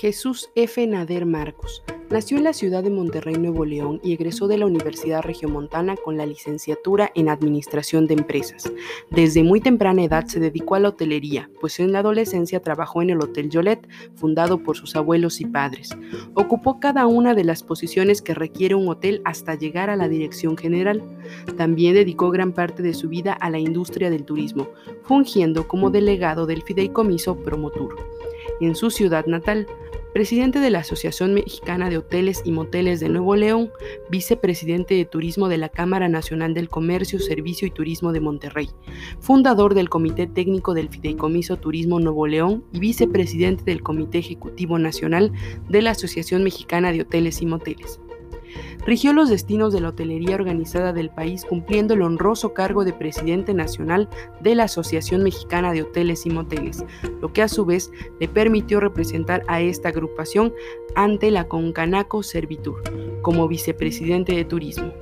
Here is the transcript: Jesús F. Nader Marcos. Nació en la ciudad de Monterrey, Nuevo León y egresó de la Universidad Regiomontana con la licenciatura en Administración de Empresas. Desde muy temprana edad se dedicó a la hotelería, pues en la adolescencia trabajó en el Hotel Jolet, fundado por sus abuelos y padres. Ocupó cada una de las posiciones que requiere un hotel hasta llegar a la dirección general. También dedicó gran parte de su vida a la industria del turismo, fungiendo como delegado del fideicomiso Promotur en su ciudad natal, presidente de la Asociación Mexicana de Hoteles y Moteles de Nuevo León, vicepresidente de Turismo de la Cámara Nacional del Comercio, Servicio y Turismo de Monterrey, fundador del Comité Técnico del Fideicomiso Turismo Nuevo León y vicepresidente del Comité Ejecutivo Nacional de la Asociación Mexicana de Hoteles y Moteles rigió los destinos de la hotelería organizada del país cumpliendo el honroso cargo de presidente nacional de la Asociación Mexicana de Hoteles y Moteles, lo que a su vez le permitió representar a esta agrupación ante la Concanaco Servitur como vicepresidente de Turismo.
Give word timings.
Jesús 0.00 0.48
F. 0.54 0.86
Nader 0.86 1.26
Marcos. 1.26 1.82
Nació 2.08 2.38
en 2.38 2.44
la 2.44 2.54
ciudad 2.54 2.82
de 2.82 2.88
Monterrey, 2.88 3.34
Nuevo 3.34 3.66
León 3.66 4.00
y 4.02 4.14
egresó 4.14 4.48
de 4.48 4.56
la 4.56 4.64
Universidad 4.64 5.20
Regiomontana 5.20 5.94
con 5.94 6.16
la 6.16 6.24
licenciatura 6.24 7.12
en 7.14 7.28
Administración 7.28 8.06
de 8.06 8.14
Empresas. 8.14 8.72
Desde 9.10 9.42
muy 9.42 9.60
temprana 9.60 10.02
edad 10.02 10.24
se 10.24 10.40
dedicó 10.40 10.74
a 10.74 10.80
la 10.80 10.88
hotelería, 10.88 11.50
pues 11.60 11.78
en 11.80 11.92
la 11.92 11.98
adolescencia 11.98 12.62
trabajó 12.62 13.02
en 13.02 13.10
el 13.10 13.20
Hotel 13.20 13.50
Jolet, 13.52 13.86
fundado 14.14 14.62
por 14.62 14.74
sus 14.74 14.96
abuelos 14.96 15.38
y 15.42 15.44
padres. 15.44 15.90
Ocupó 16.32 16.80
cada 16.80 17.06
una 17.06 17.34
de 17.34 17.44
las 17.44 17.62
posiciones 17.62 18.22
que 18.22 18.32
requiere 18.32 18.74
un 18.74 18.88
hotel 18.88 19.20
hasta 19.26 19.54
llegar 19.54 19.90
a 19.90 19.96
la 19.96 20.08
dirección 20.08 20.56
general. 20.56 21.02
También 21.58 21.92
dedicó 21.92 22.30
gran 22.30 22.54
parte 22.54 22.82
de 22.82 22.94
su 22.94 23.10
vida 23.10 23.34
a 23.34 23.50
la 23.50 23.58
industria 23.58 24.08
del 24.08 24.24
turismo, 24.24 24.70
fungiendo 25.02 25.68
como 25.68 25.90
delegado 25.90 26.46
del 26.46 26.62
fideicomiso 26.62 27.36
Promotur 27.36 28.19
en 28.60 28.74
su 28.74 28.90
ciudad 28.90 29.26
natal, 29.26 29.66
presidente 30.12 30.60
de 30.60 30.70
la 30.70 30.80
Asociación 30.80 31.34
Mexicana 31.34 31.88
de 31.88 31.98
Hoteles 31.98 32.42
y 32.44 32.52
Moteles 32.52 33.00
de 33.00 33.08
Nuevo 33.08 33.36
León, 33.36 33.70
vicepresidente 34.10 34.94
de 34.94 35.04
Turismo 35.04 35.48
de 35.48 35.58
la 35.58 35.68
Cámara 35.68 36.08
Nacional 36.08 36.54
del 36.54 36.68
Comercio, 36.68 37.20
Servicio 37.20 37.66
y 37.68 37.70
Turismo 37.70 38.12
de 38.12 38.20
Monterrey, 38.20 38.70
fundador 39.20 39.74
del 39.74 39.88
Comité 39.88 40.26
Técnico 40.26 40.74
del 40.74 40.88
Fideicomiso 40.88 41.56
Turismo 41.56 42.00
Nuevo 42.00 42.26
León 42.26 42.64
y 42.72 42.80
vicepresidente 42.80 43.64
del 43.64 43.82
Comité 43.82 44.18
Ejecutivo 44.18 44.78
Nacional 44.78 45.32
de 45.68 45.82
la 45.82 45.92
Asociación 45.92 46.42
Mexicana 46.42 46.92
de 46.92 47.02
Hoteles 47.02 47.40
y 47.42 47.46
Moteles 47.46 48.00
rigió 48.86 49.12
los 49.12 49.28
destinos 49.28 49.72
de 49.72 49.80
la 49.80 49.88
hotelería 49.88 50.34
organizada 50.34 50.92
del 50.92 51.10
país 51.10 51.44
cumpliendo 51.44 51.94
el 51.94 52.02
honroso 52.02 52.54
cargo 52.54 52.84
de 52.84 52.92
presidente 52.92 53.54
nacional 53.54 54.08
de 54.40 54.54
la 54.54 54.64
Asociación 54.64 55.22
Mexicana 55.22 55.72
de 55.72 55.82
Hoteles 55.82 56.26
y 56.26 56.30
Moteles, 56.30 56.84
lo 57.20 57.32
que 57.32 57.42
a 57.42 57.48
su 57.48 57.64
vez 57.64 57.90
le 58.18 58.28
permitió 58.28 58.80
representar 58.80 59.42
a 59.48 59.60
esta 59.60 59.90
agrupación 59.90 60.52
ante 60.94 61.30
la 61.30 61.48
Concanaco 61.48 62.22
Servitur 62.22 62.82
como 63.22 63.48
vicepresidente 63.48 64.34
de 64.34 64.44
Turismo. 64.44 64.92